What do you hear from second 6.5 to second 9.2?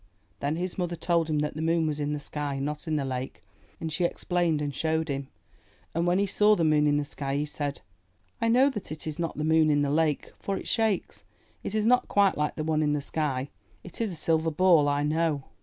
the moon in the sky, he said, ''I know that it is